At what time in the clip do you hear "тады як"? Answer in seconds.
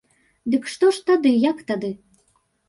1.09-1.61